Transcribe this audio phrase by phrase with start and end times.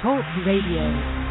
[0.00, 1.22] Talk Radio.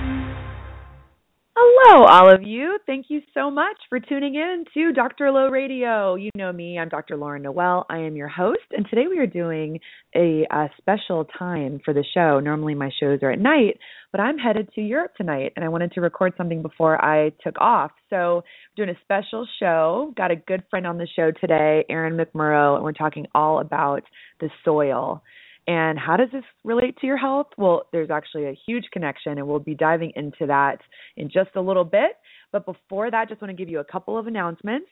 [1.56, 2.78] Hello, all of you.
[2.86, 5.32] Thank you so much for tuning in to Dr.
[5.32, 6.16] Lo Radio.
[6.16, 7.18] You know me, I'm Dr.
[7.18, 7.86] Lauren Noel.
[7.90, 9.80] I am your host, and today we are doing
[10.16, 12.40] a, a, special time for the show.
[12.40, 13.78] Normally, my shows are at night,
[14.12, 17.60] but I'm headed to Europe tonight, and I wanted to record something before I took
[17.60, 17.92] off.
[18.10, 18.44] So,
[18.78, 20.14] doing a special show.
[20.16, 24.04] Got a good friend on the show today, Erin McMorrow, and we're talking all about
[24.40, 25.24] the soil.
[25.68, 27.48] And how does this relate to your health?
[27.58, 30.80] Well, there's actually a huge connection, and we'll be diving into that
[31.18, 32.18] in just a little bit.
[32.52, 34.88] But before that, just want to give you a couple of announcements.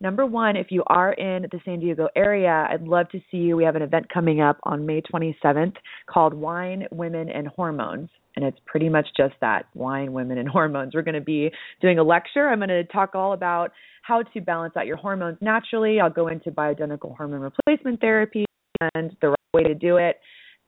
[0.00, 3.56] Number one, if you are in the San Diego area, I'd love to see you.
[3.56, 5.74] We have an event coming up on May 27th
[6.06, 8.08] called Wine, Women, and Hormones.
[8.34, 10.94] And it's pretty much just that wine, women, and hormones.
[10.94, 12.48] We're going to be doing a lecture.
[12.48, 16.00] I'm going to talk all about how to balance out your hormones naturally.
[16.00, 18.46] I'll go into bioidentical hormone replacement therapy
[18.94, 20.16] the right way to do it.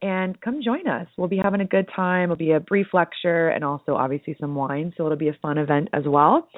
[0.01, 1.07] And come join us.
[1.17, 2.25] We'll be having a good time.
[2.25, 4.93] It'll be a brief lecture and also obviously some wine.
[4.97, 6.49] So it'll be a fun event as well.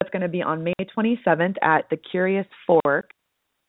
[0.00, 3.10] It's going to be on May 27th at the Curious Fork.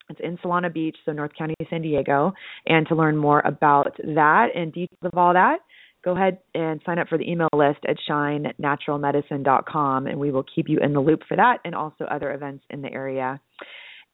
[0.09, 2.33] It's in Solana Beach, so North County, San Diego.
[2.67, 5.57] And to learn more about that and details of all that,
[6.03, 10.69] go ahead and sign up for the email list at shinenaturalmedicine.com and we will keep
[10.69, 13.41] you in the loop for that and also other events in the area.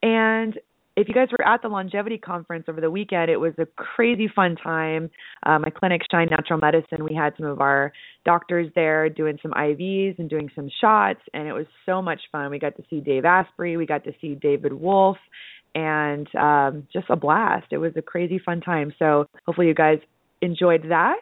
[0.01, 0.57] And
[1.01, 4.29] if you guys were at the longevity conference over the weekend, it was a crazy
[4.33, 5.09] fun time.
[5.43, 7.91] Uh, my clinic, Shine Natural Medicine, we had some of our
[8.23, 12.51] doctors there doing some IVs and doing some shots, and it was so much fun.
[12.51, 15.17] We got to see Dave Asprey, we got to see David Wolfe,
[15.73, 17.67] and um, just a blast.
[17.71, 18.93] It was a crazy fun time.
[18.99, 19.97] So hopefully you guys
[20.41, 21.17] enjoyed that.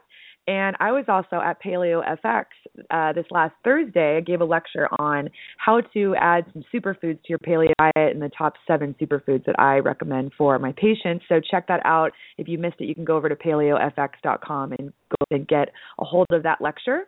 [0.50, 2.46] And I was also at Paleo FX
[2.90, 4.18] uh, this last Thursday.
[4.18, 5.30] I gave a lecture on
[5.60, 9.60] how to add some superfoods to your paleo diet and the top seven superfoods that
[9.60, 11.26] I recommend for my patients.
[11.30, 12.14] So check that out.
[12.40, 16.04] If you missed it, you can go over to paleofx.com and go and get a
[16.04, 17.04] hold of that lecture.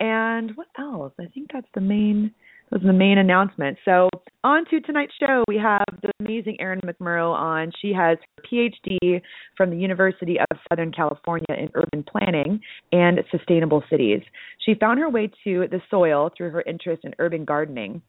[0.00, 1.12] And what else?
[1.20, 2.32] I think that's the main
[2.72, 3.76] was the main announcement.
[3.84, 4.08] So,
[4.44, 7.70] on to tonight's show, we have the amazing Erin McMorrow on.
[7.80, 9.20] She has her PhD
[9.56, 12.60] from the University of Southern California in urban planning
[12.90, 14.22] and sustainable cities.
[14.64, 18.02] She found her way to the soil through her interest in urban gardening.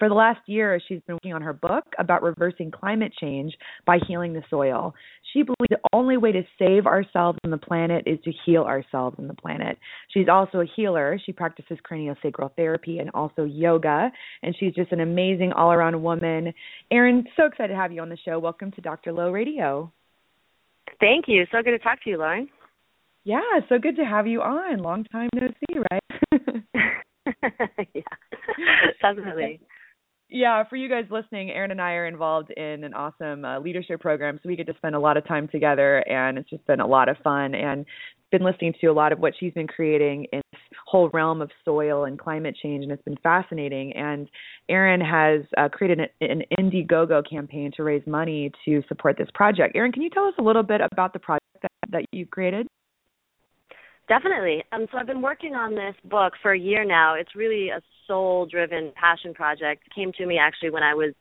[0.00, 3.54] For the last year, she's been working on her book about reversing climate change
[3.86, 4.92] by healing the soil.
[5.32, 9.16] She believes the only way to save ourselves and the planet is to heal ourselves
[9.20, 9.78] and the planet.
[10.12, 11.16] She's also a healer.
[11.24, 14.10] She practices craniosacral therapy and also yoga,
[14.42, 16.52] and she's just an amazing all around woman.
[16.90, 18.40] Erin, so excited to have you on the show.
[18.40, 19.12] Welcome to Dr.
[19.12, 19.92] Lo Radio.
[20.98, 21.44] Thank you.
[21.52, 22.48] So good to talk to you, Lauren.
[23.22, 24.78] Yeah, so good to have you on.
[24.78, 26.02] Long time no see, right?
[27.94, 28.02] yeah,
[29.00, 29.60] definitely
[30.34, 34.00] yeah, for you guys listening, Erin and I are involved in an awesome uh, leadership
[34.00, 36.80] program, so we get to spend a lot of time together, and it's just been
[36.80, 37.54] a lot of fun.
[37.54, 37.86] And
[38.32, 41.52] been listening to a lot of what she's been creating in this whole realm of
[41.64, 43.92] soil and climate change, and it's been fascinating.
[43.92, 44.28] And
[44.68, 49.76] Erin has uh, created an, an Indiegogo campaign to raise money to support this project.
[49.76, 52.66] Erin, can you tell us a little bit about the project that, that you've created?
[54.06, 54.62] Definitely.
[54.72, 57.14] Um, so I've been working on this book for a year now.
[57.14, 59.84] It's really a soul-driven passion project.
[59.86, 61.14] It came to me actually when I was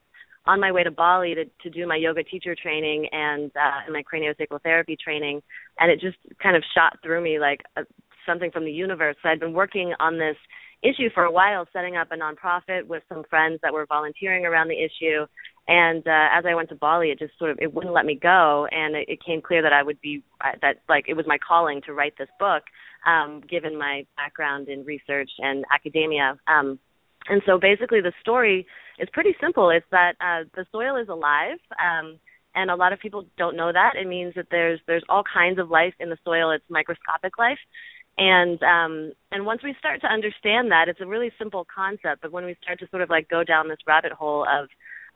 [0.45, 4.03] on my way to Bali to, to do my yoga teacher training and uh, my
[4.03, 5.41] craniosacral therapy training,
[5.79, 7.83] and it just kind of shot through me like a,
[8.25, 9.15] something from the universe.
[9.23, 10.35] So I'd been working on this
[10.83, 14.67] issue for a while, setting up a nonprofit with some friends that were volunteering around
[14.67, 15.25] the issue.
[15.67, 18.19] And uh, as I went to Bali, it just sort of it wouldn't let me
[18.21, 21.25] go, and it, it came clear that I would be uh, that like it was
[21.27, 22.63] my calling to write this book,
[23.07, 26.37] um, given my background in research and academia.
[26.47, 26.79] Um,
[27.29, 28.67] and so basically, the story
[28.99, 29.69] is pretty simple.
[29.69, 31.59] It's that uh, the soil is alive.
[31.79, 32.19] Um,
[32.55, 33.93] and a lot of people don't know that.
[33.99, 36.51] It means that there's there's all kinds of life in the soil.
[36.51, 37.57] It's microscopic life,
[38.17, 42.31] and um and once we start to understand that it's a really simple concept but
[42.31, 44.69] when we start to sort of like go down this rabbit hole of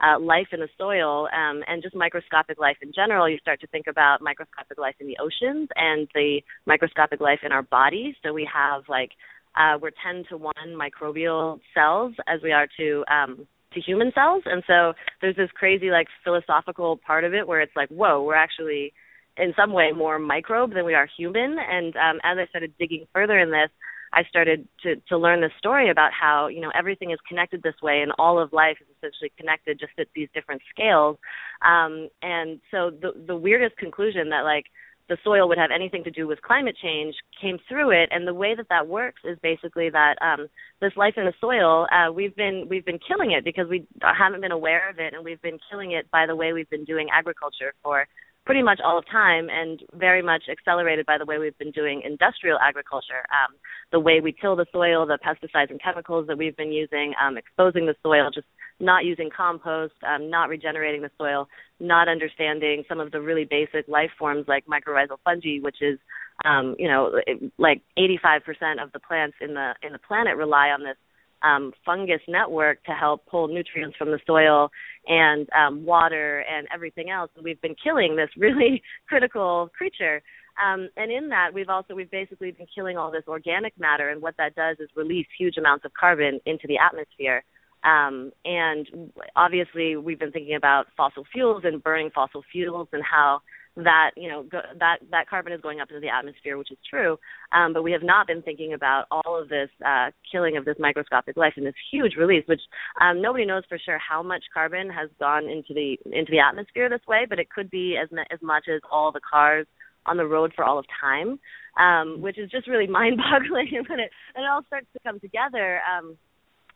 [0.04, 3.68] uh, life in the soil um, and just microscopic life in general, you start to
[3.68, 8.16] think about microscopic life in the oceans and the microscopic life in our bodies.
[8.24, 9.12] So we have like
[9.56, 14.44] uh, we're 10 to 1 microbial cells as we are to um, to human cells,
[14.46, 18.36] and so there's this crazy like philosophical part of it where it's like, whoa, we're
[18.36, 18.94] actually
[19.38, 21.58] in some way more microbe than we are human.
[21.60, 23.70] And um, as I started digging further in this,
[24.14, 27.76] I started to to learn this story about how you know everything is connected this
[27.82, 31.18] way, and all of life is essentially connected just at these different scales.
[31.62, 34.66] Um, and so the the weirdest conclusion that like
[35.10, 38.34] the soil would have anything to do with climate change came through it and the
[38.34, 40.48] way that that works is basically that um
[40.82, 44.42] this life in the soil uh we've been we've been killing it because we haven't
[44.42, 47.08] been aware of it and we've been killing it by the way we've been doing
[47.12, 48.06] agriculture for
[48.48, 52.02] pretty much all of time and very much accelerated by the way we've been doing
[52.06, 53.28] industrial agriculture.
[53.30, 53.56] Um,
[53.92, 57.38] the way we till the soil, the pesticides and chemicals that we've been using, um,
[57.38, 58.48] exposing the soil, just
[58.80, 61.50] not using compost, um, not regenerating the soil,
[61.82, 66.00] not understanding some of the really basic life forms like mycorrhizal fungi, which is
[66.46, 67.20] um, you know,
[67.58, 70.96] like 85% of the plants in the in the planet rely on this
[71.44, 74.70] um, fungus network to help pull nutrients from the soil
[75.08, 77.30] and um, water and everything else.
[77.36, 80.22] And we've been killing this really critical creature.
[80.64, 84.22] Um, and in that, we've also we've basically been killing all this organic matter, and
[84.22, 87.44] what that does is release huge amounts of carbon into the atmosphere.
[87.84, 88.88] Um, and
[89.36, 93.42] obviously, we've been thinking about fossil fuels and burning fossil fuels and how
[93.78, 96.78] that you know go, that that carbon is going up into the atmosphere, which is
[96.90, 97.18] true.
[97.52, 100.78] Um, but we have not been thinking about all of this uh, killing of this
[100.80, 102.62] microscopic life and this huge release, which
[103.00, 106.90] um, nobody knows for sure how much carbon has gone into the into the atmosphere
[106.90, 107.26] this way.
[107.30, 109.68] But it could be as as much as all the cars
[110.08, 111.40] on the road for all of time,
[111.80, 113.70] um, which is just really mind-boggling.
[113.90, 116.18] and it and it all starts to come together, um,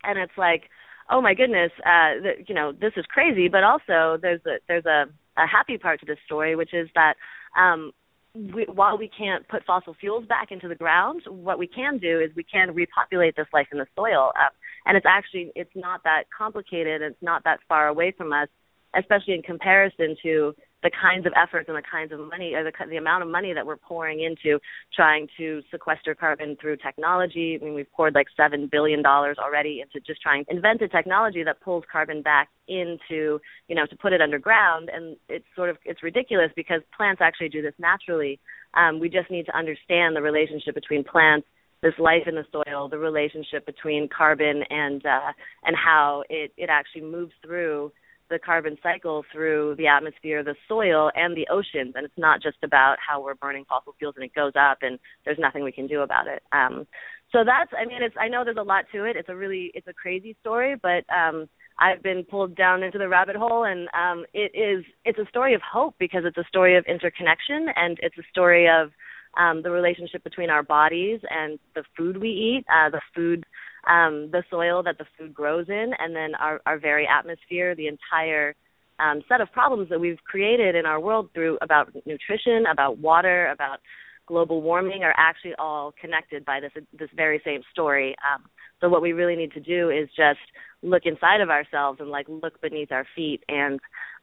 [0.03, 0.63] and it's like,
[1.09, 3.47] oh my goodness, uh, the, you know, this is crazy.
[3.47, 5.05] But also, there's a there's a
[5.37, 7.15] a happy part to this story, which is that
[7.57, 7.91] um,
[8.33, 12.19] we, while we can't put fossil fuels back into the ground, what we can do
[12.19, 14.31] is we can repopulate this life in the soil.
[14.35, 14.49] Uh,
[14.85, 17.01] and it's actually it's not that complicated.
[17.01, 18.47] It's not that far away from us,
[18.95, 22.71] especially in comparison to the kinds of efforts and the kinds of money or the,
[22.89, 24.59] the amount of money that we're pouring into
[24.95, 27.57] trying to sequester carbon through technology.
[27.59, 30.87] I mean, we've poured like seven billion dollars already into just trying to invent a
[30.87, 34.89] technology that pulls carbon back into, you know, to put it underground.
[34.93, 38.39] And it's sort of it's ridiculous because plants actually do this naturally.
[38.73, 41.47] Um, we just need to understand the relationship between plants
[41.81, 45.31] this life in the soil, the relationship between carbon and uh,
[45.63, 47.91] and how it it actually moves through
[48.31, 51.93] the carbon cycle through the atmosphere, the soil, and the oceans.
[51.95, 54.97] And it's not just about how we're burning fossil fuels and it goes up and
[55.23, 56.41] there's nothing we can do about it.
[56.51, 56.87] Um,
[57.31, 59.15] so that's, I mean, it's, I know there's a lot to it.
[59.15, 61.47] It's a really, it's a crazy story, but um,
[61.79, 65.53] I've been pulled down into the rabbit hole, and um, it is, it's a story
[65.53, 68.91] of hope because it's a story of interconnection and it's a story of
[69.37, 73.45] um, the relationship between our bodies and the food we eat, uh, the food
[73.87, 77.87] um, the soil that the food grows in, and then our, our very atmosphere, the
[77.87, 78.55] entire
[78.99, 83.47] um, set of problems that we've created in our world through about nutrition, about water,
[83.47, 83.79] about
[84.27, 88.15] global warming are actually all connected by this this very same story.
[88.23, 88.45] Um,
[88.79, 90.39] so what we really need to do is just
[90.83, 93.79] look inside of ourselves and like look beneath our feet and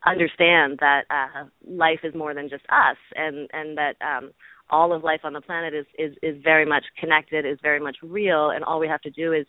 [0.07, 4.31] understand that uh, life is more than just us, and and that um,
[4.71, 7.97] all of life on the planet is is is very much connected, is very much
[8.03, 9.47] real, and all we have to do is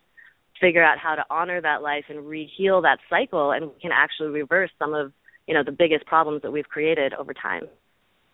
[0.59, 4.29] figure out how to honor that life and re-heal that cycle, and we can actually
[4.29, 5.11] reverse some of
[5.47, 7.63] you know the biggest problems that we've created over time.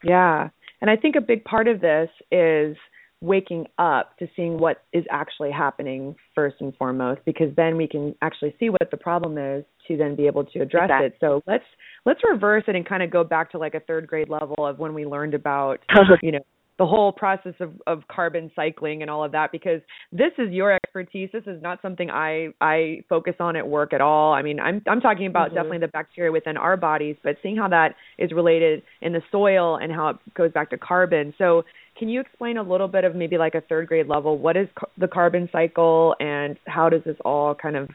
[0.04, 0.50] Yeah,
[0.82, 2.76] and I think a big part of this is
[3.22, 8.13] waking up to seeing what is actually happening first and foremost because then we can
[8.22, 11.08] actually see what the problem is to then be able to address exactly.
[11.08, 11.63] it so let's
[12.06, 14.80] let's reverse it and kind of go back to like a third grade level of
[14.80, 15.80] when we learned about
[16.22, 16.39] you know
[16.77, 20.74] the whole process of, of carbon cycling and all of that because this is your
[20.74, 21.29] expertise.
[21.32, 24.34] This is not something I I focus on at work at all.
[24.34, 25.55] I mean, I'm I'm talking about mm-hmm.
[25.55, 29.77] definitely the bacteria within our bodies, but seeing how that is related in the soil
[29.77, 31.34] and how it goes back to carbon.
[31.38, 31.63] So,
[31.98, 34.67] can you explain a little bit of maybe like a third grade level what is
[34.77, 37.89] ca- the carbon cycle and how does this all kind of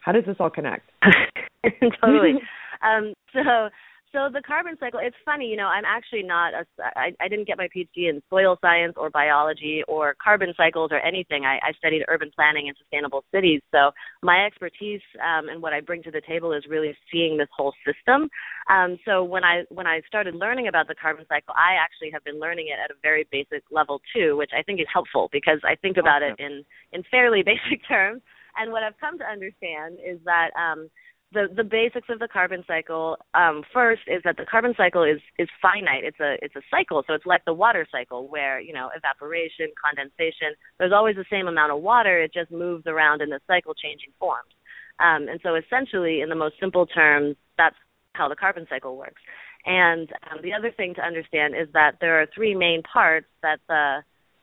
[0.00, 0.90] how does this all connect?
[2.02, 2.34] totally.
[2.82, 3.70] um, so
[4.16, 6.64] so the carbon cycle, it's funny, you know, I'm actually not a,
[6.96, 11.00] I, I didn't get my PhD in soil science or biology or carbon cycles or
[11.00, 11.44] anything.
[11.44, 13.60] I, I studied urban planning and sustainable cities.
[13.72, 13.90] So
[14.22, 17.74] my expertise um, and what I bring to the table is really seeing this whole
[17.84, 18.30] system.
[18.70, 22.24] Um, so when I when I started learning about the carbon cycle, I actually have
[22.24, 25.60] been learning it at a very basic level too, which I think is helpful because
[25.62, 28.22] I think about it in in fairly basic terms.
[28.56, 30.88] And what I've come to understand is that um,
[31.32, 35.20] the the basics of the carbon cycle um, first is that the carbon cycle is
[35.38, 36.04] is finite.
[36.04, 39.68] It's a it's a cycle, so it's like the water cycle where you know evaporation,
[39.74, 40.54] condensation.
[40.78, 42.22] There's always the same amount of water.
[42.22, 44.52] It just moves around in the cycle, changing forms.
[44.98, 47.76] Um, and so essentially, in the most simple terms, that's
[48.14, 49.20] how the carbon cycle works.
[49.66, 53.58] And um, the other thing to understand is that there are three main parts that
[53.68, 53.98] the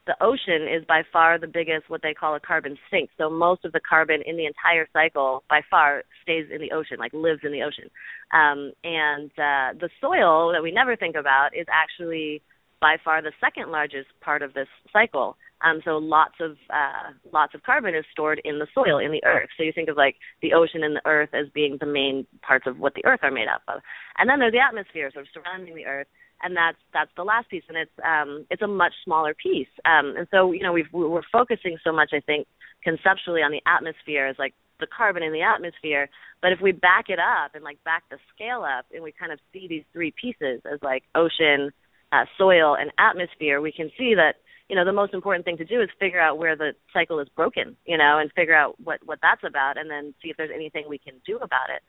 [0.05, 3.09] the ocean is by far the biggest what they call a carbon sink.
[3.17, 6.97] So most of the carbon in the entire cycle by far stays in the ocean,
[6.99, 7.89] like lives in the ocean.
[8.33, 12.41] Um, and uh, the soil that we never think about is actually
[12.81, 15.37] by far the second largest part of this cycle.
[15.63, 19.23] Um, so lots of uh, lots of carbon is stored in the soil in the
[19.23, 19.47] earth.
[19.55, 22.67] So you think of like the ocean and the earth as being the main parts
[22.67, 23.79] of what the earth are made up of,
[24.17, 26.07] and then there's the atmosphere sort of surrounding the earth,
[26.43, 29.71] and that's that's the last piece, and it's um, it's a much smaller piece.
[29.85, 32.47] Um, and so you know we've we're focusing so much, I think,
[32.83, 36.09] conceptually on the atmosphere as like the carbon in the atmosphere.
[36.41, 39.31] But if we back it up and like back the scale up, and we kind
[39.31, 41.71] of see these three pieces as like ocean,
[42.11, 44.35] uh, soil, and atmosphere, we can see that
[44.69, 47.27] you know the most important thing to do is figure out where the cycle is
[47.35, 50.49] broken you know and figure out what what that's about and then see if there's
[50.55, 51.83] anything we can do about it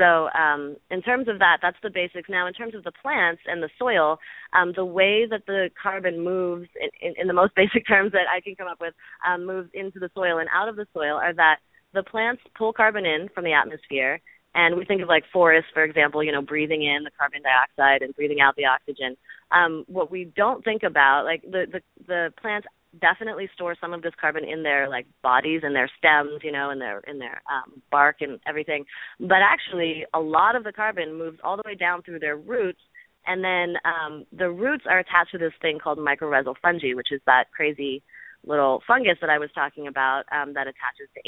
[0.00, 3.42] so um, in terms of that that's the basics now in terms of the plants
[3.46, 4.18] and the soil
[4.52, 8.26] um, the way that the carbon moves in, in, in the most basic terms that
[8.34, 8.94] i can come up with
[9.28, 11.58] um, moves into the soil and out of the soil are that
[11.92, 14.20] the plants pull carbon in from the atmosphere
[14.54, 18.02] and we think of like forests, for example, you know, breathing in the carbon dioxide
[18.02, 19.16] and breathing out the oxygen.
[19.52, 22.66] Um, what we don't think about, like the, the the plants
[23.00, 26.70] definitely store some of this carbon in their like bodies and their stems, you know,
[26.70, 28.84] and their in their um, bark and everything.
[29.18, 32.80] But actually, a lot of the carbon moves all the way down through their roots,
[33.26, 37.20] and then um, the roots are attached to this thing called mycorrhizal fungi, which is
[37.26, 38.02] that crazy
[38.44, 41.20] little fungus that I was talking about um, that attaches to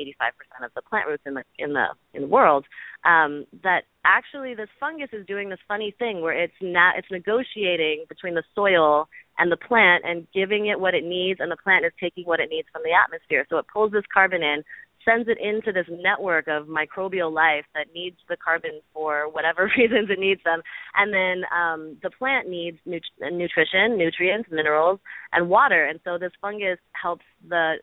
[0.62, 2.64] 85% of the plant roots in the in the in the world.
[3.04, 8.04] Um, that actually this fungus is doing this funny thing where it's not it's negotiating
[8.08, 11.84] between the soil and the plant and giving it what it needs, and the plant
[11.84, 13.46] is taking what it needs from the atmosphere.
[13.48, 14.62] So it pulls this carbon in,
[15.04, 20.10] sends it into this network of microbial life that needs the carbon for whatever reasons
[20.10, 20.62] it needs them.
[20.94, 25.00] And then um, the plant needs nut- nutrition, nutrients, minerals,
[25.32, 25.86] and water.
[25.86, 27.76] And so this fungus helps the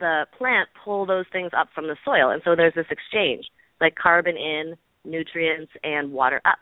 [0.00, 2.30] the plant pull those things up from the soil.
[2.30, 3.44] And so there's this exchange,
[3.80, 6.58] like carbon in, nutrients, and water up.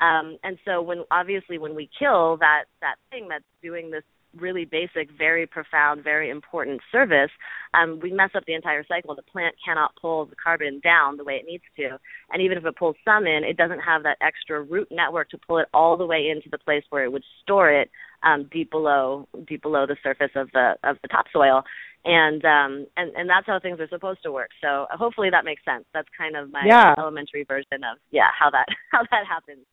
[0.00, 4.04] Um, and so when obviously when we kill that that thing that's doing this
[4.38, 7.30] really basic, very profound, very important service,
[7.74, 9.14] um, we mess up the entire cycle.
[9.14, 11.98] The plant cannot pull the carbon down the way it needs to.
[12.30, 15.38] And even if it pulls some in, it doesn't have that extra root network to
[15.38, 17.90] pull it all the way into the place where it would store it
[18.22, 21.62] um, deep below deep below the surface of the of the topsoil.
[22.04, 24.50] And um and and that's how things are supposed to work.
[24.62, 25.84] So hopefully that makes sense.
[25.92, 26.94] That's kind of my yeah.
[26.98, 29.66] elementary version of yeah how that how that happens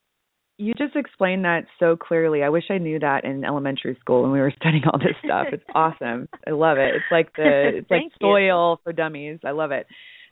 [0.57, 2.43] you just explained that so clearly.
[2.43, 5.47] I wish I knew that in elementary school when we were studying all this stuff.
[5.51, 6.27] It's awesome.
[6.47, 6.95] I love it.
[6.95, 9.39] It's like the it's like soil for dummies.
[9.45, 9.87] I love it.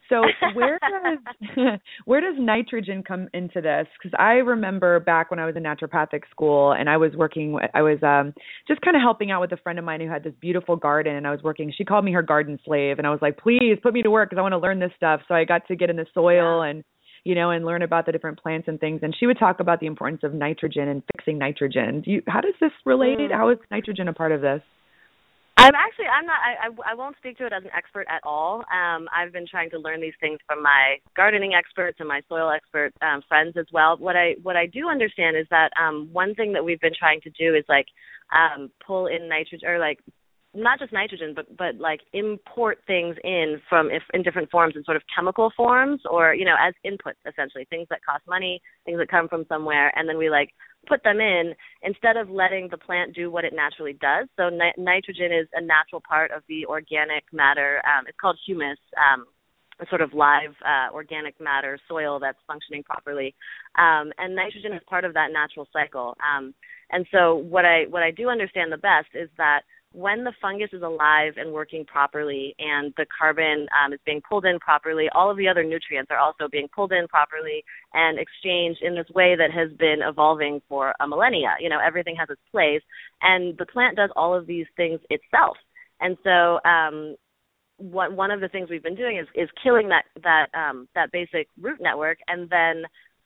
[0.10, 0.22] So
[0.54, 0.80] where
[1.56, 3.88] does where does nitrogen come into this?
[3.98, 7.82] Because I remember back when I was in naturopathic school and I was working, I
[7.82, 8.34] was um
[8.68, 11.16] just kind of helping out with a friend of mine who had this beautiful garden,
[11.16, 11.74] and I was working.
[11.76, 14.30] She called me her garden slave, and I was like, please put me to work
[14.30, 15.22] because I want to learn this stuff.
[15.28, 16.84] So I got to get in the soil and
[17.26, 19.02] you know, and learn about the different plants and things.
[19.04, 22.02] And she would talk about the importance of nitrogen and fixing nitrogen.
[22.02, 23.18] Do you, how does this relate?
[23.18, 23.32] Mm.
[23.32, 24.62] How is nitrogen a part of this?
[25.58, 28.22] I'm actually I'm not I, I I won't speak to it as an expert at
[28.24, 28.66] all.
[28.72, 32.52] Um I've been trying to learn these things from my gardening experts and my soil
[32.52, 33.96] expert um friends as well.
[33.98, 37.22] What I what I do understand is that um one thing that we've been trying
[37.22, 37.88] to do is like
[38.36, 40.00] um pull in nitrogen or like
[40.56, 44.84] not just nitrogen, but but like import things in from if in different forms in
[44.84, 48.98] sort of chemical forms or you know as inputs essentially things that cost money, things
[48.98, 50.50] that come from somewhere, and then we like
[50.88, 54.28] put them in instead of letting the plant do what it naturally does.
[54.38, 57.82] So ni- nitrogen is a natural part of the organic matter.
[57.86, 58.80] Um, it's called humus.
[58.98, 59.26] Um,
[59.82, 63.36] a sort of live uh, organic matter soil that's functioning properly,
[63.78, 66.16] um, and nitrogen is part of that natural cycle.
[66.24, 66.54] Um,
[66.92, 69.64] and so, what I what I do understand the best is that
[69.96, 74.44] when the fungus is alive and working properly and the carbon um, is being pulled
[74.44, 78.82] in properly, all of the other nutrients are also being pulled in properly and exchanged
[78.84, 81.56] in this way that has been evolving for a millennia.
[81.62, 82.82] You know, everything has its place,
[83.22, 85.56] and the plant does all of these things itself.
[86.02, 87.16] And so, um,
[87.78, 91.12] what one of the things we've been doing is is killing that that um, that
[91.12, 92.84] basic root network, and then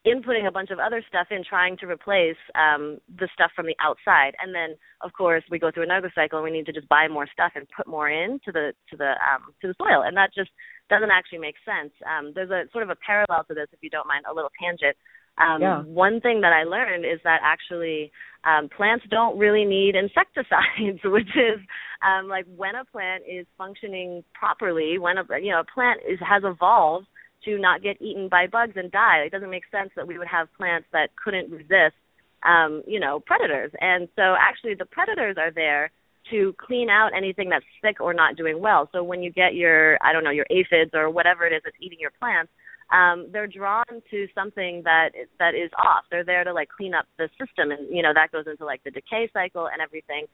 [0.07, 3.75] inputting a bunch of other stuff in trying to replace um, the stuff from the
[3.81, 4.31] outside.
[4.41, 7.07] And then of course we go through another cycle and we need to just buy
[7.07, 10.03] more stuff and put more in to the to the um, to the soil.
[10.05, 10.51] And that just
[10.89, 11.91] doesn't actually make sense.
[12.07, 14.51] Um, there's a sort of a parallel to this if you don't mind a little
[14.59, 14.95] tangent.
[15.37, 15.81] Um, yeah.
[15.83, 18.11] One thing that I learned is that actually
[18.43, 21.59] um, plants don't really need insecticides, which is
[22.03, 26.19] um, like when a plant is functioning properly, when a you know a plant is
[26.19, 27.07] has evolved
[27.45, 29.23] to not get eaten by bugs and die.
[29.25, 31.95] It doesn't make sense that we would have plants that couldn't resist
[32.43, 33.71] um, you know, predators.
[33.79, 35.91] And so actually the predators are there
[36.31, 38.89] to clean out anything that's sick or not doing well.
[38.91, 41.75] So when you get your, I don't know, your aphids or whatever it is that's
[41.79, 42.51] eating your plants,
[42.91, 46.05] um, they're drawn to something that that is off.
[46.09, 48.83] They're there to like clean up the system, and you know that goes into like
[48.83, 50.25] the decay cycle and everything.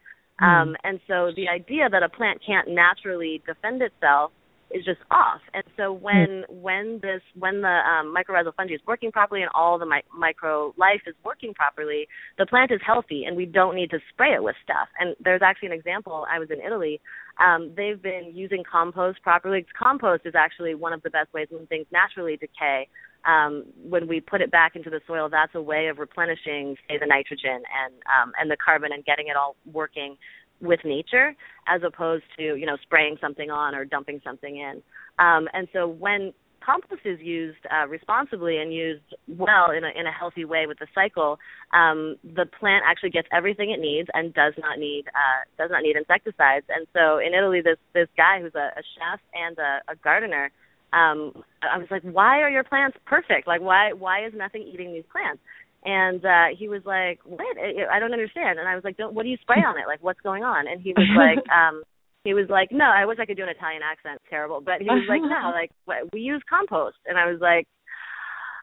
[0.42, 0.46] Mm.
[0.46, 4.32] Um, and so the idea that a plant can't naturally defend itself
[4.72, 5.42] is just off.
[5.54, 6.44] And so when mm.
[6.50, 10.74] when this when the um, mycorrhizal fungi is working properly and all the mi- micro
[10.78, 12.08] life is working properly,
[12.38, 14.88] the plant is healthy and we don't need to spray it with stuff.
[15.00, 16.26] And there's actually an example.
[16.30, 17.00] I was in Italy.
[17.44, 19.66] Um, they've been using compost properly.
[19.78, 22.88] Compost is actually one of the best ways when things naturally decay.
[23.26, 27.00] Um, when we put it back into the soil, that's a way of replenishing, say,
[27.00, 30.16] the nitrogen and um, and the carbon and getting it all working
[30.62, 31.36] with nature
[31.68, 34.82] as opposed to you know spraying something on or dumping something in
[35.20, 36.34] um, and so when
[36.66, 40.80] compost is used uh, responsibly and used well in a in a healthy way with
[40.80, 41.38] the cycle
[41.74, 45.84] um, the plant actually gets everything it needs and does not need uh, does not
[45.84, 49.92] need insecticides and so in Italy this this guy who's a, a chef and a,
[49.92, 50.52] a gardener
[50.94, 53.48] um, I was like, why are your plants perfect?
[53.48, 55.42] Like, why why is nothing eating these plants?
[55.86, 57.58] And uh he was like what?
[57.58, 58.60] I don't understand.
[58.60, 59.88] And i was like don't what do you spray on it?
[59.88, 60.68] Like what's going on?
[60.68, 61.84] And he was like um
[62.24, 64.20] he was like no i wish i could do an italian accent.
[64.22, 64.62] It's terrible.
[64.62, 65.72] But he was like no like
[66.12, 66.98] we use compost.
[67.06, 67.68] And i was like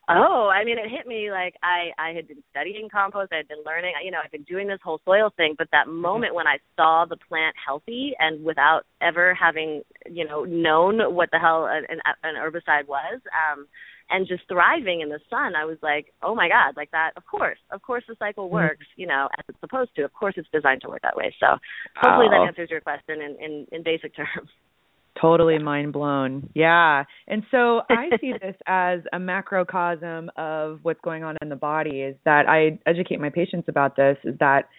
[0.09, 3.31] oh i mean it hit me like i i had been studying compost.
[3.31, 5.55] I had been learning you know i've been doing this whole soil thing.
[5.57, 6.01] But that mm-hmm.
[6.01, 11.31] moment when i saw the plant healthy and without ever having you know known what
[11.31, 13.65] the hell an an herbicide was um
[14.13, 17.25] and just thriving in the sun i was like oh my god like that of
[17.25, 18.55] course of course the cycle mm-hmm.
[18.55, 20.03] works you know as it's supposed to.
[20.03, 21.33] Of course it's designed to work that way.
[21.39, 21.47] So
[21.95, 24.49] hopefully that answers your question in in, in basic terms.
[25.21, 26.49] Totally mind blown.
[26.55, 27.03] Yeah.
[27.27, 32.01] And so i see this as a macrocosm of what's going on in the body
[32.01, 34.69] is that i educate my patients about this is that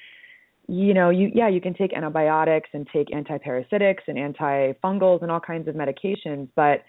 [0.66, 5.40] you know you yeah you can take antibiotics and take antiparasitics and antifungals and all
[5.40, 6.82] kinds of medications but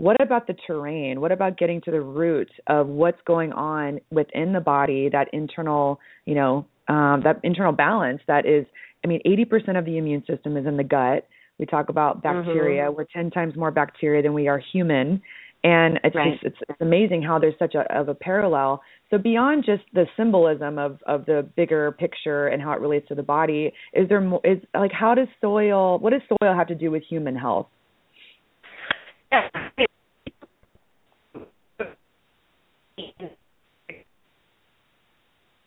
[0.00, 1.20] what about the terrain?
[1.20, 6.00] What about getting to the root of what's going on within the body, that internal,
[6.24, 8.64] you know, um, that internal balance that is,
[9.04, 11.28] I mean, 80% of the immune system is in the gut.
[11.58, 12.84] We talk about bacteria.
[12.84, 12.96] Mm-hmm.
[12.96, 15.20] We're 10 times more bacteria than we are human.
[15.64, 16.32] And it's right.
[16.32, 18.80] just, it's, it's amazing how there's such a of a parallel.
[19.10, 23.14] So beyond just the symbolism of of the bigger picture and how it relates to
[23.14, 24.40] the body, is there more?
[24.44, 25.98] Is like how does soil?
[25.98, 27.66] What does soil have to do with human health?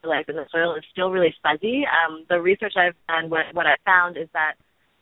[0.05, 1.83] Life in the soil is still really fuzzy.
[1.87, 4.55] Um, the research I've done, what, what I found is that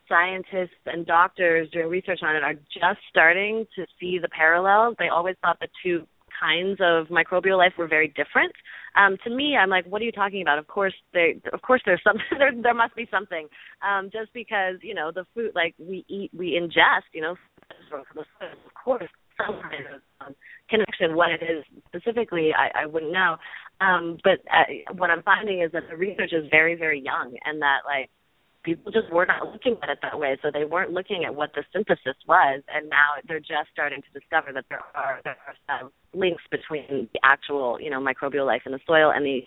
[0.07, 4.95] scientists and doctors doing research on it are just starting to see the parallels.
[4.99, 6.05] They always thought the two
[6.39, 8.51] kinds of microbial life were very different.
[8.97, 10.57] Um, to me, I'm like, what are you talking about?
[10.57, 12.23] Of course, there, of course, there's something.
[12.37, 13.47] there, there must be something.
[13.81, 17.35] Um, just because you know the food, like we eat, we ingest, you know,
[17.99, 20.35] of course, some kind of um,
[20.69, 21.15] connection.
[21.15, 23.37] What it is specifically, I, I wouldn't know.
[23.79, 27.61] Um, but uh, what I'm finding is that the research is very, very young, and
[27.61, 28.09] that like
[28.63, 30.37] people just were not looking at it that way.
[30.41, 34.19] So they weren't looking at what the synthesis was, and now they're just starting to
[34.19, 38.61] discover that there are there are some links between the actual you know microbial life
[38.65, 39.41] in the soil and the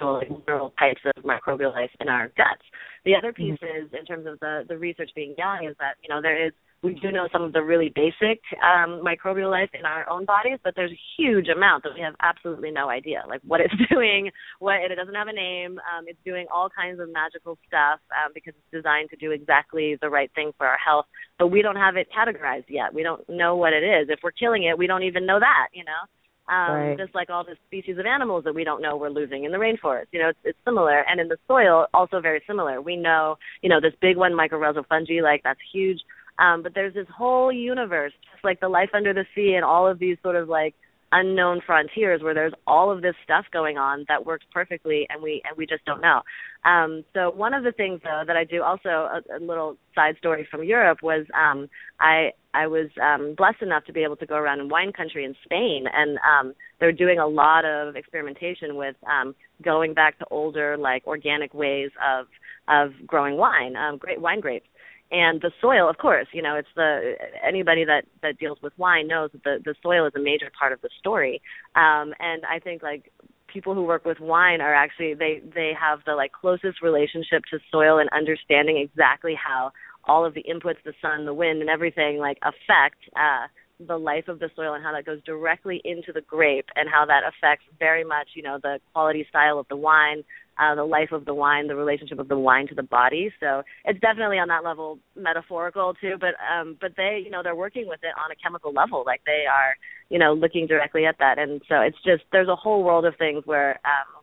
[0.00, 2.64] actual like, types of microbial life in our guts.
[3.04, 3.86] The other piece mm-hmm.
[3.86, 6.52] is in terms of the the research being young is that you know there is
[6.82, 10.58] we do know some of the really basic um, microbial life in our own bodies,
[10.64, 14.30] but there's a huge amount that we have absolutely no idea, like what it's doing,
[14.60, 15.78] what it doesn't have a name.
[15.78, 19.98] Um, it's doing all kinds of magical stuff um, because it's designed to do exactly
[20.00, 21.04] the right thing for our health,
[21.38, 22.94] but we don't have it categorized yet.
[22.94, 24.08] We don't know what it is.
[24.08, 26.08] If we're killing it, we don't even know that, you know.
[26.48, 26.98] Um, right.
[26.98, 29.58] Just like all the species of animals that we don't know we're losing in the
[29.58, 31.04] rainforest, you know, it's, it's similar.
[31.08, 32.80] And in the soil, also very similar.
[32.80, 36.00] We know, you know, this big one, mycorrhizal fungi, like that's huge
[36.40, 39.86] um, but there's this whole universe, just like the life under the sea and all
[39.86, 40.74] of these sort of like
[41.12, 45.42] unknown frontiers where there's all of this stuff going on that works perfectly and we
[45.44, 46.22] and we just don't know.
[46.64, 50.16] Um, so one of the things though that I do also a, a little side
[50.18, 54.26] story from Europe was um, I I was um, blessed enough to be able to
[54.26, 58.76] go around in wine country in Spain and um, they're doing a lot of experimentation
[58.76, 62.26] with um, going back to older like organic ways of
[62.68, 64.66] of growing wine, um, great wine grapes
[65.10, 67.14] and the soil of course you know it's the
[67.46, 70.72] anybody that that deals with wine knows that the the soil is a major part
[70.72, 71.40] of the story.
[71.74, 73.10] Um and i think like
[73.52, 77.58] people who work with wine are actually they they have the like closest relationship to
[77.70, 79.72] soil and understanding exactly how
[80.04, 83.46] all of the inputs the sun the wind and everything like affect uh
[83.86, 87.06] the life of the soil and how that goes directly into the grape and how
[87.06, 90.22] that affects very much you know the quality style of the wine
[90.60, 93.32] uh, the life of the wine, the relationship of the wine to the body.
[93.40, 96.16] So it's definitely on that level metaphorical too.
[96.20, 99.22] But um, but they, you know, they're working with it on a chemical level, like
[99.24, 99.76] they are,
[100.10, 101.38] you know, looking directly at that.
[101.38, 104.22] And so it's just there's a whole world of things where um,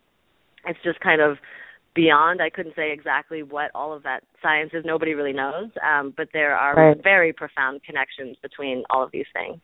[0.66, 1.38] it's just kind of
[1.96, 2.42] beyond.
[2.42, 4.86] I couldn't say exactly what all of that science is.
[4.86, 5.70] Nobody really knows.
[5.84, 7.04] Um, but there are Right.
[7.04, 9.60] very profound connections between all of these things.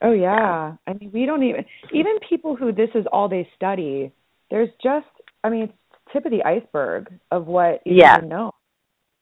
[0.00, 0.74] Oh yeah.
[0.86, 4.12] I mean, we don't even even people who this is all they study.
[4.50, 5.06] There's just,
[5.44, 5.72] I mean, it's
[6.12, 8.16] tip of the iceberg of what Yeah.
[8.16, 8.52] know.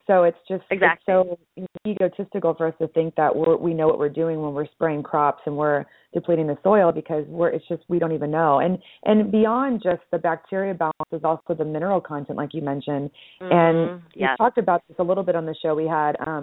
[0.06, 1.14] So it's just Exactly.
[1.56, 4.54] it's so egotistical for us to think that we're, we know what we're doing when
[4.54, 8.30] we're spraying crops and we're depleting the soil because we're it's just we don't even
[8.30, 8.60] know.
[8.60, 13.10] And and beyond just the bacteria balance is also the mineral content, like you mentioned.
[13.40, 13.52] Mhm.
[13.52, 14.36] And we yes.
[14.38, 15.74] talked about this a little bit on the show.
[15.74, 16.42] We had um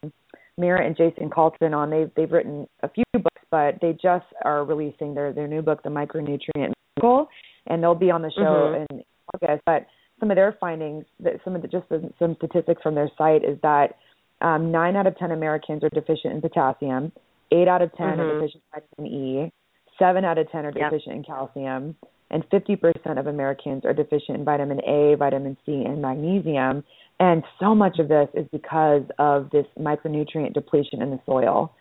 [0.58, 1.90] Mira and Jayson Calton on.
[1.90, 5.82] They've they've written a few books, but they just are releasing their their new book,
[5.84, 7.30] The Micronutrient Miracle,
[7.68, 8.42] and they'll be on the show
[8.76, 8.86] Mhm.
[8.92, 9.04] in
[9.34, 9.64] August.
[9.66, 9.86] But
[10.24, 11.86] some of their findings, that some of the just
[12.18, 13.98] some statistics from their site is that
[14.40, 17.12] um, nine out of ten Americans are deficient in potassium,
[17.52, 18.40] eight out of 10 are Mhm.
[18.40, 19.52] deficient in vitamin E,
[20.00, 20.92] seven out of ten are Yep.
[20.92, 21.96] deficient in calcium,
[22.32, 26.86] and 50% of Americans are deficient in vitamin A, vitamin C, and magnesium.
[27.20, 31.74] And so much of this is because of this micronutrient depletion in the soil.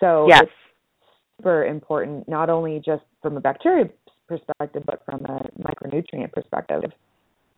[0.00, 0.44] So Yes.
[0.44, 0.52] it's
[1.36, 3.90] super important, not only just from a bacteria
[4.28, 6.90] perspective, but from a micronutrient perspective.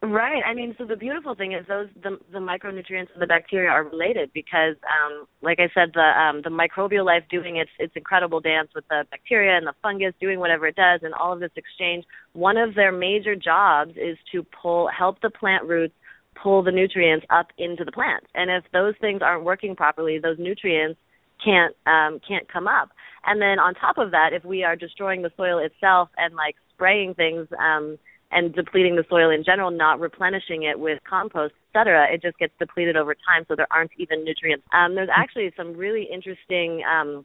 [0.05, 0.43] Right.
[0.45, 3.85] I mean, so the beautiful thing is those the the micronutrients and the bacteria are
[3.85, 8.39] related because, um, like I said, the um, the microbial life doing its its incredible
[8.39, 11.53] dance with the bacteria and the fungus doing whatever it does, and all of this
[11.57, 12.05] exchange.
[12.35, 15.95] One of their major jobs is to pull help the plant roots
[16.43, 18.25] pull the nutrients up into the plant.
[18.35, 21.01] And if those things aren't working properly, those nutrients
[21.43, 22.91] can't um, can't come up.
[23.25, 26.57] And then on top of that, if we are destroying the soil itself and like
[26.75, 27.49] spraying things.
[27.59, 27.97] Um,
[28.35, 32.37] and depleting the soil in general, not replenishing it with compost, et cetera, it just
[32.39, 34.65] gets depleted over time, so there aren't even nutrients.
[34.73, 37.25] Um, there's actually some really interesting um,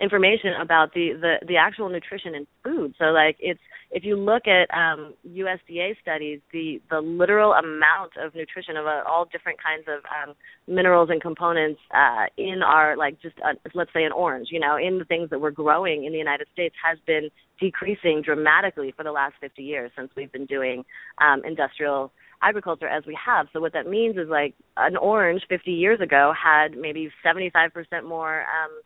[0.00, 2.94] information about the, the the actual nutrition in food.
[2.98, 8.34] So like it's if you look at um, USDA studies, the the literal amount of
[8.34, 10.34] nutrition of uh, all different kinds of um,
[10.66, 14.76] minerals and components uh, in our like just uh, let's say an orange, you know,
[14.76, 19.02] in the things that we're growing in the United States has been decreasing dramatically for
[19.02, 20.84] the last 50 years since we've been doing
[21.22, 23.46] um, industrial agriculture as we have.
[23.52, 27.70] So what that means is like an orange 50 years ago had maybe 75%
[28.06, 28.80] more um,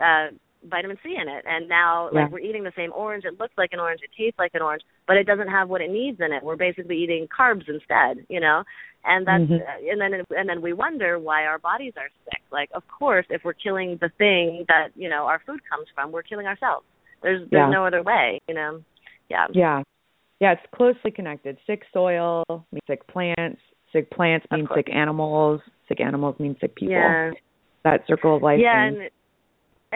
[0.00, 0.26] uh,
[0.64, 2.22] vitamin C in it, and now Yeah.
[2.22, 3.24] like we're eating the same orange.
[3.24, 5.80] It looks like an orange, it tastes like an orange, but it doesn't have what
[5.80, 6.42] it needs in it.
[6.42, 8.64] We're basically eating carbs instead, you know.
[9.04, 9.60] And that's Mhm.
[9.62, 12.42] uh, and then and then we wonder why our bodies are sick.
[12.50, 16.10] Like, of course, if we're killing the thing that you know our food comes from,
[16.10, 16.84] we're killing ourselves.
[17.22, 17.70] There's there's Yeah.
[17.70, 18.82] no other way, you know.
[19.28, 19.46] Yeah.
[19.52, 19.82] Yeah.
[20.40, 21.56] Yeah, it's closely connected.
[21.66, 23.60] Sick soil means sick plants.
[23.92, 25.62] Sick plants mean sick animals.
[25.88, 26.92] Sick animals mean sick people.
[26.94, 27.30] Yeah.
[27.84, 28.58] That circle of life.
[28.58, 29.00] yeah thing.
[29.02, 29.10] and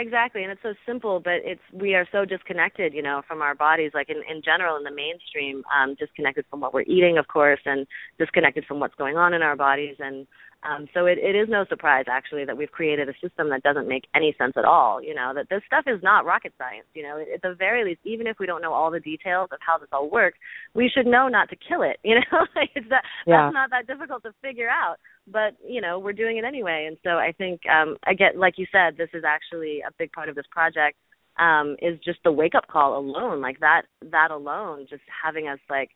[0.00, 3.54] exactly and it's so simple but it's we are so disconnected you know from our
[3.54, 7.28] bodies like in in general in the mainstream um disconnected from what we're eating of
[7.28, 7.86] course and
[8.18, 10.26] disconnected from what's going on in our bodies and
[10.62, 13.88] um so it it is no surprise actually that we've created a system that doesn't
[13.88, 17.02] make any sense at all you know that this stuff is not rocket science you
[17.02, 17.18] know.
[17.32, 19.88] At the very least even if we don't know all the details of how this
[19.92, 20.38] all works
[20.74, 22.46] we should know not to kill it you know.
[22.74, 23.44] It's that Yeah.
[23.46, 24.96] that's not that difficult to figure out
[25.26, 26.86] but you know we're doing it anyway.
[26.88, 30.28] And so i think um again like you said this is actually a big part
[30.28, 30.96] of this project
[31.38, 35.58] um is just the wake up call alone like that that alone just having us
[35.70, 35.90] like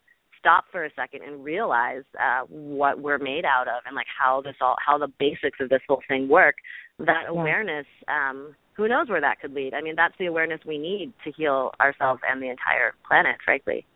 [0.44, 4.42] stop for a second and realize uh what we're made out of and like how
[4.42, 6.57] this all how the basics of this whole thing work
[6.98, 10.76] that awareness um who knows where that could lead i mean that's the awareness we
[10.76, 13.87] need to heal ourselves and the entire planet frankly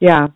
[0.00, 0.26] Yeah.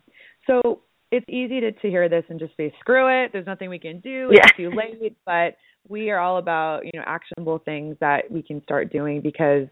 [0.47, 3.77] So it's easy to, to hear this and just say, screw it, there's nothing we
[3.77, 4.39] can do, Yeah.
[4.43, 5.15] it's too late.
[5.25, 5.55] But
[5.87, 9.67] we are all about, you know, actionable things that we can start doing because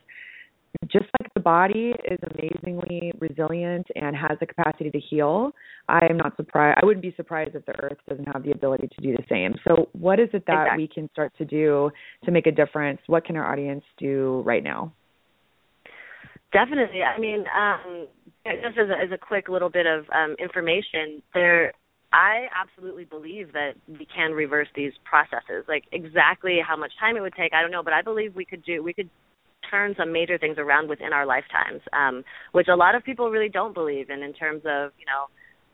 [0.91, 5.51] just like the body is amazingly resilient and has the capacity to heal,
[5.87, 6.79] I am not surprised.
[6.81, 9.55] I wouldn't be surprised if the earth doesn't have the ability to do the same.
[9.65, 10.83] So, what is it that Exactly.
[10.83, 11.91] we can start to do
[12.25, 12.99] to make a difference?
[13.07, 14.93] What can our audience do right now?
[16.51, 17.03] Definitely.
[17.03, 18.07] I mean, um,
[18.45, 21.73] just as a, as a quick little bit of um, information, there,
[22.11, 25.65] I absolutely believe that we can reverse these processes.
[25.67, 28.45] Like exactly how much time it would take, I don't know, but I believe we
[28.45, 28.83] could do.
[28.83, 29.09] We could
[29.69, 33.49] turn some major things around within our lifetimes, um, which a lot of people really
[33.49, 34.23] don't believe in.
[34.23, 35.27] In terms of you know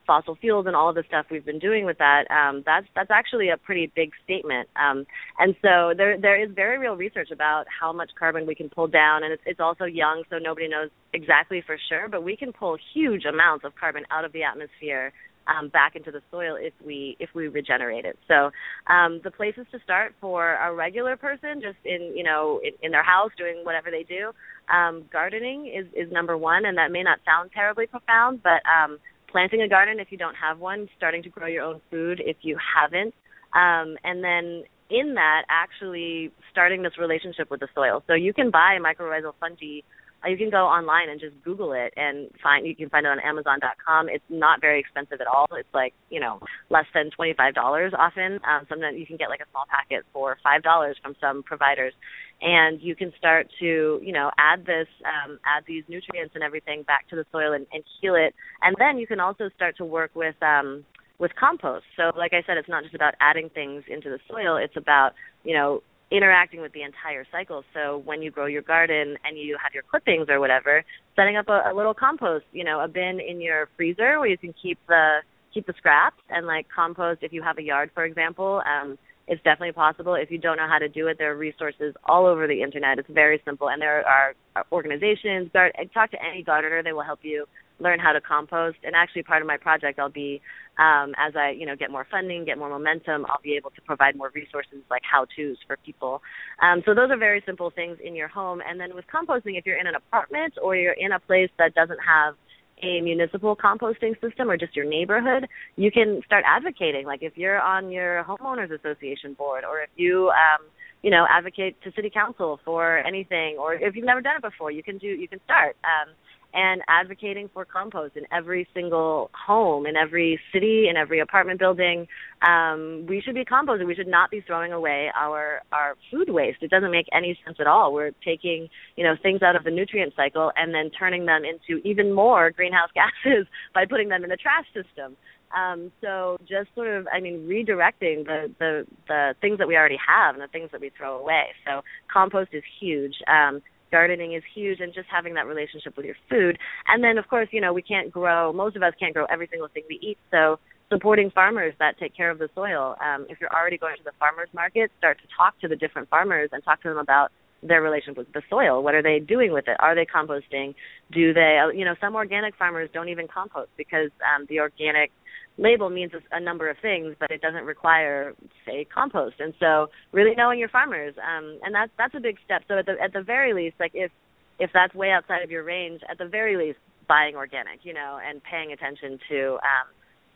[0.06, 3.12] fossil fuels and all of the stuff we've been doing with that, um, that's that's
[3.12, 4.70] actually a pretty big statement.
[4.76, 5.06] Um,
[5.40, 8.88] and so there there is very real research about how much carbon we can pull
[8.88, 12.52] down, and it's it's also young, so nobody knows exactly for sure, but we can
[12.54, 15.12] pull huge amounts of carbon out of the atmosphere
[15.48, 18.18] um, back into the soil if we if we regenerate it.
[18.28, 18.52] So
[18.92, 22.92] um, the places to start for a regular person, just in you know in, in
[22.92, 24.32] their house doing whatever they do,
[24.74, 28.98] um, gardening is is number one, and that may not sound terribly profound, but um,
[29.32, 32.38] planting a garden if you don't have one, starting to grow your own food if
[32.42, 33.14] you haven't,
[33.54, 38.04] um, and then in that actually starting this relationship with the soil.
[38.08, 39.82] So you can buy mycorrhizal fungi
[40.28, 42.66] you can go online and just Google it and find.
[42.66, 44.10] You can find it on Amazon.com.
[44.10, 45.48] It's not very expensive at all.
[45.58, 48.40] It's like you know less than twenty five dollars often.
[48.44, 51.94] Um, sometimes you can get like a small packet for five dollars from some providers,
[52.42, 56.84] and you can start to you know add this, um, add these nutrients and everything
[56.84, 58.34] back to the soil and, and heal it.
[58.62, 60.86] And then you can also start to work with um,
[61.20, 61.86] with compost.
[61.98, 64.58] So like I said, it's not just about adding things into the soil.
[64.58, 65.12] It's about
[65.44, 67.64] you know interacting with the entire cycle.
[67.74, 70.84] So when you grow your garden and you have your clippings or whatever,
[71.16, 74.38] setting up a, a little compost, you know, a bin in your freezer where you
[74.38, 75.18] can keep the
[75.54, 78.62] keep the scraps and like compost if you have a yard, for example.
[78.66, 80.14] Um, it's definitely possible.
[80.14, 83.00] If you don't know how to do it, there are resources all over the internet.
[83.00, 84.36] It's very simple, and there are
[84.72, 85.50] organizations.
[85.52, 87.46] Talk to any gardener; they will help you
[87.80, 88.78] learn how to compost.
[88.84, 90.42] And actually, part of my project, I'll be
[90.78, 93.82] um, as I you know get more funding, get more momentum, I'll be able to
[93.82, 96.22] provide more resources like how tos for people.
[96.62, 98.62] Um, so those are very simple things in your home.
[98.68, 101.74] And then with composting, if you're in an apartment or you're in a place that
[101.76, 102.36] doesn't have
[102.84, 107.06] a municipal composting system or just your neighborhood, you can start advocating.
[107.06, 110.66] Like if you're on your homeowners association board or if you um
[111.02, 114.72] you know advocate to city council for anything or if you've never done it before,
[114.72, 115.78] you can do you can start.
[115.84, 116.14] Um
[116.56, 122.08] and advocating for compost in every single home, in every city, in every apartment building.
[122.42, 123.86] Um, we should be composting.
[123.86, 126.60] We should not be throwing away our our food waste.
[126.62, 127.94] It doesn't make any sense at all.
[127.94, 131.86] We're taking you know things out of the nutrient cycle and then turning them into
[131.86, 135.18] even more greenhouse gases by putting them in the trash system.
[135.56, 139.98] Um, so just sort of, I mean, redirecting the, the the things that we already
[140.06, 141.46] have and the things that we throw away.
[141.66, 143.16] So compost is huge.
[143.28, 143.62] Um,
[143.96, 146.54] gardening is huge and just having that relationship with your food.
[146.90, 149.48] And then of course, you know, we can't grow most of us can't grow every
[149.50, 150.60] single thing we eat, so
[150.92, 152.96] supporting farmers that take care of the soil.
[153.08, 156.10] Um, if you're already going to the farmers market, start to talk to the different
[156.10, 157.32] farmers and talk to them about
[157.64, 158.84] their relationship with the soil.
[158.84, 159.78] What are they doing with it?
[159.80, 160.76] Are they composting?
[161.12, 165.12] Do they, uh, you know, some organic farmers don't even compost because um, the organic
[165.58, 168.34] label means a number of things, but it doesn't require,
[168.66, 169.36] say, compost.
[169.40, 172.64] And so, really knowing your farmers, um, and that's that's a big step.
[172.68, 174.12] So at the at the very least, like if
[174.60, 178.20] if that's way outside of your range, at the very least, buying organic, you know,
[178.26, 179.88] and paying attention to um,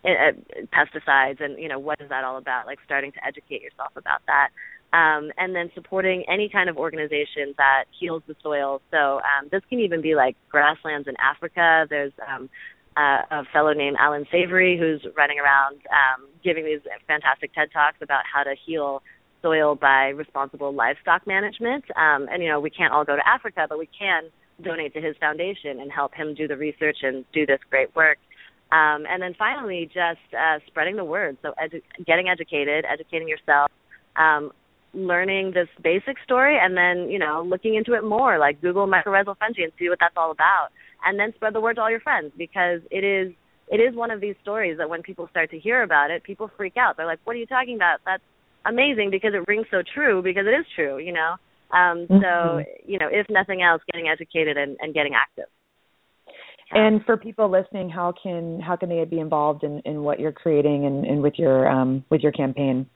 [0.06, 0.32] uh,
[0.74, 2.66] pesticides and you know what is that all about?
[2.66, 4.50] Like starting to educate yourself about that.
[4.92, 8.82] Um, and then supporting any kind of organization that heals the soil.
[8.90, 11.86] So um, this can even be like grasslands in Africa.
[11.88, 12.50] There's um,
[12.98, 17.98] uh, a fellow named Allan Savory who's running around um, giving these fantastic TED talks
[18.02, 19.04] about how to heal
[19.42, 21.86] soil by responsible livestock management.
[21.96, 24.24] Um, and you know, we can't all go to Africa, but we can
[24.64, 28.18] donate to his foundation and help him do the research and do this great work.
[28.72, 31.38] Um, and then finally, just uh, spreading the word.
[31.42, 33.72] So edu- getting educated, educating yourself,
[34.16, 34.52] um,
[34.94, 38.40] learning this basic story, and then you know looking into it more.
[38.40, 40.70] Like Google mycorrhizal fungi and see what that's all about
[41.06, 43.34] and then spread the word to all your friends because it is
[43.72, 46.50] it is one of these stories that when people start to hear about it, people
[46.58, 46.98] freak out.
[46.98, 48.00] They're like, "What are you talking about?
[48.04, 48.24] That's
[48.66, 51.36] amazing because it rings so true because it is true, you know."
[51.72, 52.18] Um, mm-hmm.
[52.20, 55.46] So, you know, if nothing else, getting educated and, and getting active.
[56.72, 60.32] And for people listening, how can how can they be involved in, in what you're
[60.32, 62.88] creating and, and with your um, with your campaign?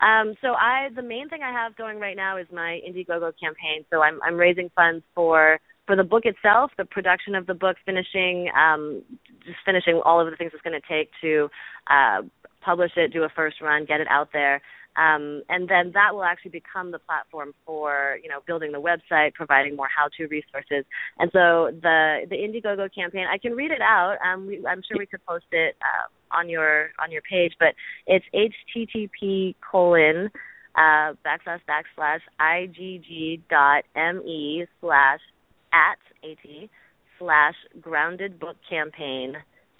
[0.00, 3.84] Um, so I the main thing I have going right now is my Indiegogo campaign.
[3.90, 7.76] So I'm I'm raising funds for for the book itself, the production of the book,
[7.84, 9.02] finishing um,
[9.44, 11.48] just finishing all of the things it's going to take to
[11.90, 12.22] uh,
[12.60, 14.62] publish it, do a first run, get it out there.
[14.96, 19.34] Um, and then that will actually become the platform for you know building the website,
[19.34, 20.84] providing more how-to resources.
[21.18, 24.16] And so the the Indiegogo campaign, I can read it out.
[24.24, 27.74] Um, we, I'm sure we could post it uh, on your on your page, but
[28.06, 30.30] it's http colon
[30.76, 33.84] uh, backslash backslash igg dot
[34.24, 35.20] me slash
[35.72, 36.70] at at
[37.18, 39.34] slash grounded book campaign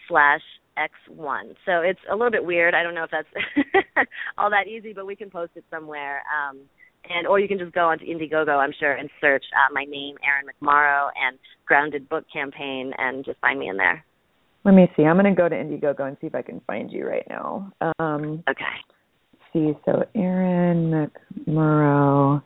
[0.08, 0.42] slash
[0.78, 1.54] x1.
[1.66, 2.74] So it's a little bit weird.
[2.74, 4.08] I don't know if that's
[4.38, 6.22] all that easy, but we can post it somewhere.
[6.30, 6.60] Um,
[7.08, 10.16] and or you can just go onto Indiegogo, I'm sure, and search uh, my name,
[10.24, 14.04] Erin McMorrow, and Grounded Book Campaign, and just find me in there.
[14.64, 15.04] Let me see.
[15.04, 17.72] I'm going to go to Indiegogo and see if I can find you right now.
[17.98, 18.64] Um, okay.
[19.52, 21.10] See, so Erin
[21.48, 22.42] McMorrow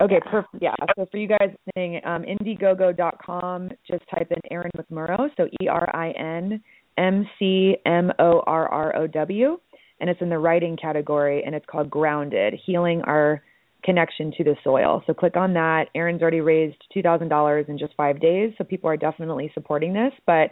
[0.00, 0.62] Okay, perfect.
[0.62, 0.74] Yeah.
[0.96, 5.28] So for you guys listening, um, Indiegogo.com, just type in Erin McMorrow.
[5.36, 6.62] So E R I N
[6.96, 9.58] M C M O R R O W,
[10.00, 13.42] and it's in the writing category, and it's called Grounded: Healing Our
[13.82, 15.02] Connection to the Soil.
[15.06, 15.86] So click on that.
[15.94, 19.92] Erin's already raised two thousand dollars in just five days, so people are definitely supporting
[19.92, 20.12] this.
[20.26, 20.50] But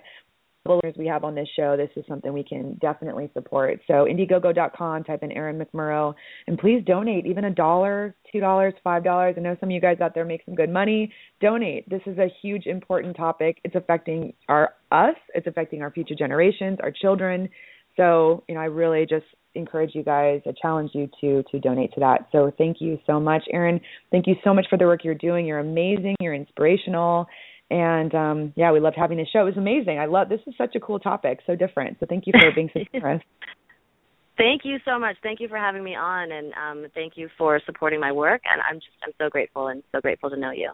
[0.66, 3.80] listeners we have on this show, this is something we can definitely support.
[3.86, 6.14] So Indiegogo.com, type in Erin McMorrow,
[6.46, 9.34] and please donate even a dollar, two dollars, five dollars.
[9.36, 11.12] I know some of you guys out there make some good money.
[11.40, 11.88] Donate.
[11.88, 13.60] This is a huge, important topic.
[13.64, 15.16] It's affecting our us.
[15.34, 17.48] It's affecting our future generations, our children.
[17.96, 21.92] So you know, I really just encourage you guys, I challenge you to to donate
[21.94, 22.28] to that.
[22.32, 23.80] So thank you so much, Erin.
[24.10, 25.46] Thank you so much for the work you're doing.
[25.46, 26.16] You're amazing.
[26.20, 27.26] You're inspirational
[27.70, 29.40] and um, yeah, we loved having this show.
[29.40, 29.98] It was amazing.
[29.98, 31.98] I love this is such a cool topic, so different.
[32.00, 33.22] So thank you for being so generous.
[34.38, 35.16] Thank you so much.
[35.20, 38.40] Thank you for having me on, and um, thank you for supporting my work.
[38.44, 40.70] And I'm just I'm so grateful and so grateful to know you.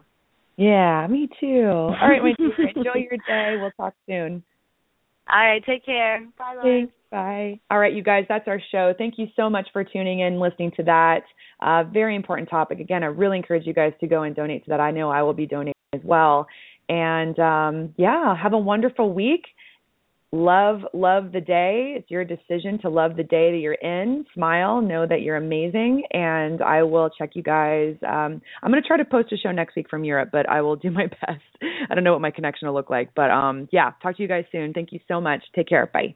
[0.55, 1.65] Yeah, me too.
[1.65, 3.57] All right, my dear, enjoy your day.
[3.59, 4.43] We'll talk soon.
[5.31, 6.25] All right, take care.
[6.37, 6.91] Bye, Lauren.
[7.11, 7.59] Bye.
[7.71, 8.93] All right, you guys, that's our show.
[8.97, 11.21] Thank you so much for tuning in, listening to that.
[11.61, 12.79] Uh, very important topic.
[12.79, 14.79] Again, I really encourage you guys to go and donate to that.
[14.79, 16.47] I know I will be donating as well.
[16.89, 19.45] And um, yeah, have a wonderful week.
[20.31, 21.93] Love, love the day.
[21.97, 24.25] It's your decision to love the day that you're in.
[24.33, 27.95] Smile, know that you're amazing, and I will check you guys.
[28.05, 30.61] Um, I'm going to try to post a show next week from Europe, but I
[30.61, 31.43] will do my best.
[31.89, 34.27] I don't know what my connection will look like, but um, yeah, talk to you
[34.27, 34.73] guys soon.
[34.73, 35.43] Thank you so much.
[35.55, 35.85] Take care.
[35.85, 36.15] Bye.